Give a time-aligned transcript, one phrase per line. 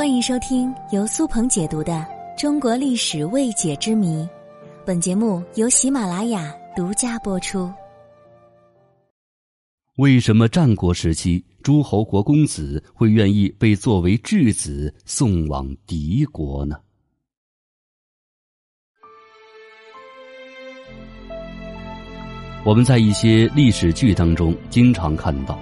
[0.00, 1.92] 欢迎收听由苏鹏解读的
[2.40, 4.22] 《中国历史未解之谜》，
[4.82, 7.70] 本节目由喜马拉雅独家播出。
[9.96, 16.80] 为什么战国时期诸侯国公子会愿意被作为质子送往敌国呢？
[22.64, 25.60] 我们在一些历史剧当中经常看到。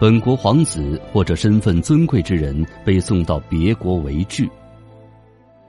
[0.00, 4.48] 本国皇子或者身份尊贵之人被送到别国为质。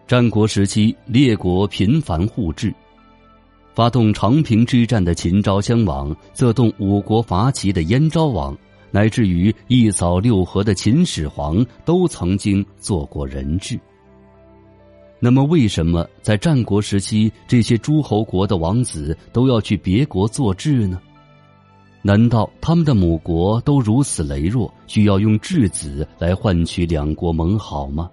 [0.08, 2.74] 战国时期，列国频繁互质，
[3.74, 8.58] 发动长平之战的秦昭襄王，策动五国伐齐的燕昭王，
[8.90, 13.78] 乃至于一扫六合的秦始皇，都曾经做过人质。
[15.20, 21.02] 那么，为什么在战国时期，这些诸侯国的王子都要去别国做质呢？
[22.04, 28.10] 难道他们的母国都如此羸弱，需要用质子来换取两国盟好吗？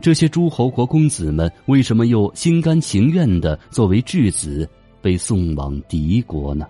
[0.00, 4.68] 这些诸侯国公子们为什么又心甘情愿的作为质子
[5.00, 6.66] 被送往敌国呢？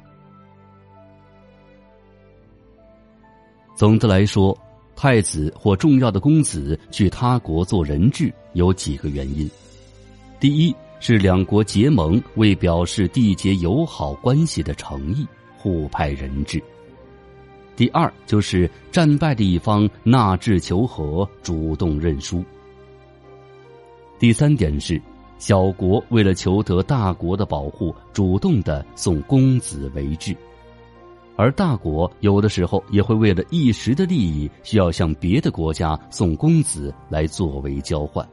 [3.75, 4.57] 总的来说，
[4.95, 9.51] 太子或重要的公子去他国做人质有几个原因：
[10.39, 15.27] 第一是两国结盟，为表示缔结友好关系的诚意。
[15.67, 16.63] 互派人质。
[17.75, 22.45] 第二就是战败的一方纳质求和，主动认输。
[24.17, 25.03] 第三点是
[25.39, 30.37] 小国为了求得大国的保护，主动的送公子为质，
[31.35, 38.25] 而大国有的时候也会为了一时的利益，需要向别的国家送公子来作为交换。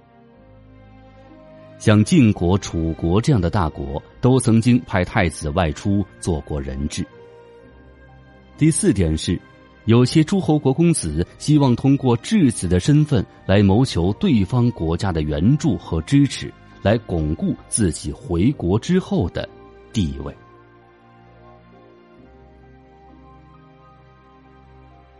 [1.79, 7.03] 像晋国、楚国这样的大国，都曾经派太子外出做过人质。
[8.57, 9.39] 第四点是，
[9.85, 19.47] 有些诸侯国公子希望通过质子的身份来谋求对方国家的援助和支持，来巩固自己回国之后的
[19.91, 20.33] 地位。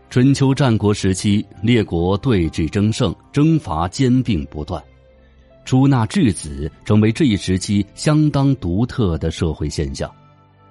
[0.08, 4.80] 春秋战国时期，列国对峙争胜，征伐兼并不断，
[5.64, 10.08] 出纳质子成为这一时期相当独特的社会现象。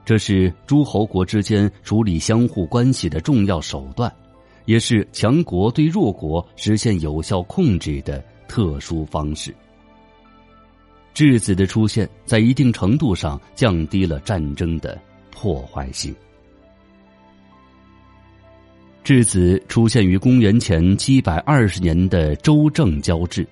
[0.06, 4.14] 这是诸侯国之间处理相互关系的重要手段，
[4.66, 9.56] 也是强国对弱国实现有效控制的特殊方式。
[11.13, 15.00] 质子的出现，在一定程度上降低了战争的
[15.31, 16.13] 破坏性。
[19.03, 23.47] 质子出现于公元前七百二十年的周正交质，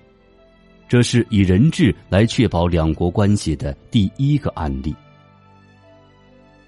[0.88, 4.94] 这是以人质来确保两国关系的第一个案例。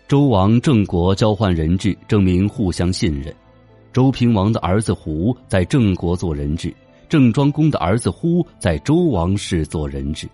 [0.06, 3.34] 周王郑国交换人质，证明互相信任。
[3.90, 6.74] 周平王的儿子胡在郑国做人质，
[7.08, 10.28] 郑庄公的儿子忽在周王室做人质。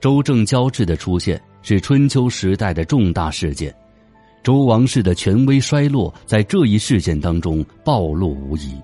[0.00, 3.74] 周郑交质的出现是春秋时代的重大事件，
[4.44, 8.80] 周王室的权威衰落在这一事件当中暴露无遗。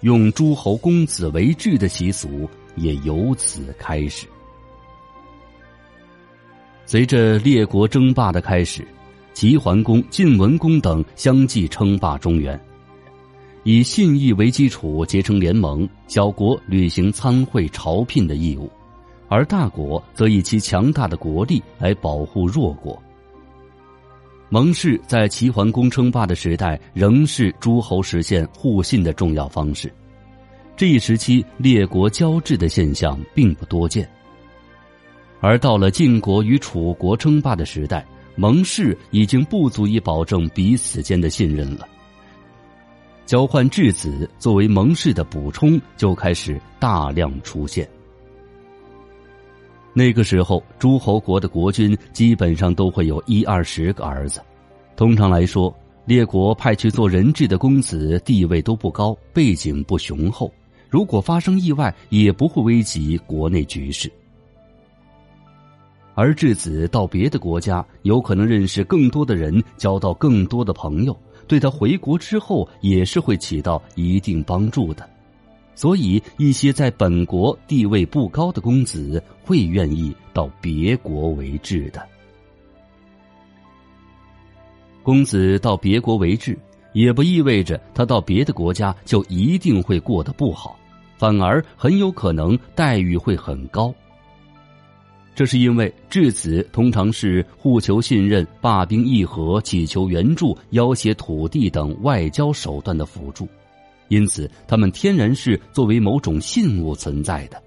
[0.00, 4.26] 用诸侯公子为质的习俗也由此开始。
[6.84, 8.86] 随着列国争霸的开始，
[9.32, 12.60] 齐桓公、晋文公等相继称霸中原，
[13.62, 18.70] 以信义为基础结成联盟，小国履行参会朝聘的义务，
[19.28, 23.00] 而大国则以其强大的国力来保护弱国。
[24.50, 29.90] 盟誓在齐桓公称霸的时代仍是诸侯实现互信的重要方式，
[30.76, 34.06] 这一时期列国交质的现象并不多见。
[35.42, 41.86] 而到了晋国与楚国争霸的时代，盟誓已经不足以保证彼此间的信任了。
[43.26, 47.88] 交换质子作为盟誓的补充，就开始大量出现。
[49.92, 54.40] 那个时候，诸侯国的国君基本上都会有一二十个儿子。
[54.94, 60.52] 通常来说，列国派去做人质的公子地位都不高，背景不雄厚，
[60.88, 64.08] 如果发生意外，也不会危及国内局势。
[66.14, 71.16] 而质子到别的国家，有可能认识更多的人，交到更多的朋友，
[71.46, 75.08] 对他回国之后也是会起到一定帮助的。
[75.74, 82.06] 所以，一些在本国地位不高的公子会愿意到别国为质的。
[85.02, 86.56] 公子到别国为质，
[86.92, 90.78] 也不意味着他到别的国家就一定会过得不好，
[91.16, 93.92] 反而很有可能待遇会很高。
[95.34, 103.48] 这是因为质子通常是互求信任、罢兵议和、祈求援助、要挟土地等外交手段的辅助，
[104.08, 107.62] 因此他们天然是作为某种信物存在的。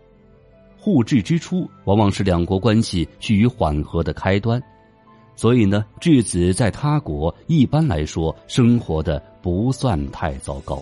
[0.78, 4.62] 互质之初，往往是两国关系趋于缓和的开端。
[5.36, 10.82] 所以呢，质子在他国一般来说生活的不算太糟糕。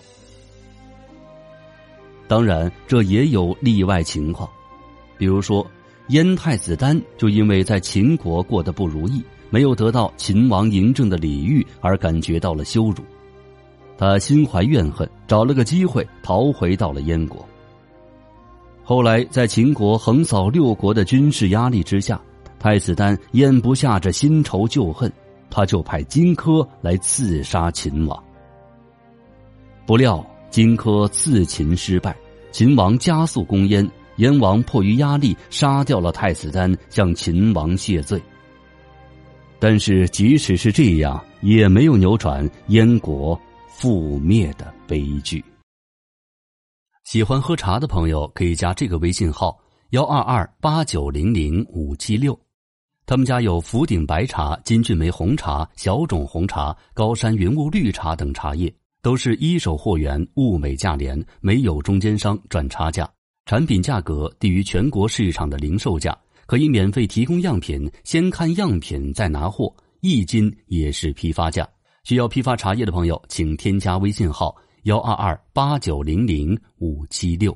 [2.28, 4.48] 当然，这也有例外情况，
[5.18, 5.66] 比如说，
[6.08, 12.96] 燕太子丹就因为在秦国过得不如意，没有得到秦王嬴政的礼遇而感觉到了羞辱，
[13.96, 17.46] 他心怀怨恨，找了个机会逃回到了燕国。
[18.82, 22.20] 后来，在秦国横扫六国的军事压力之下。
[22.56, 25.12] 太子丹咽不下这新仇旧恨，
[25.50, 28.24] 他就派荆轲来刺杀秦王。
[29.84, 32.16] 不料荆轲刺秦失败，
[32.52, 33.86] 秦王加速攻燕，
[34.16, 38.20] 燕王迫于压力杀掉了太子丹，向秦王谢罪。
[39.58, 43.40] 但是即使是这样，也没有扭转燕国
[43.78, 45.42] 覆灭的悲剧。
[47.04, 49.58] 喜欢喝茶的朋友可以加这个微信号：
[49.90, 52.38] 幺二二八九零零五七六。
[53.06, 63.06] 他们家有福鼎白茶、金骏眉红茶、小种红茶、高山云雾绿茶等茶叶，都是一手货源，物美价廉，没有中间商赚差价，
[63.46, 69.70] 产品价格低于全国市场的零售价，可以免费提供样品，先看样品再拿货，
[70.00, 71.68] 一斤也是批发价。
[72.04, 77.54] 需要批发茶叶的朋友，请添加微信号幺二二八九零零五七六。